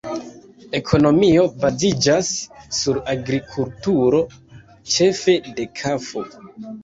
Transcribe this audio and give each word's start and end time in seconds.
Ekonomio 0.77 1.43
baziĝas 1.65 2.31
sur 2.77 2.97
agrikulturo, 3.13 4.23
ĉefe 4.95 5.37
de 5.61 5.67
kafo. 5.81 6.25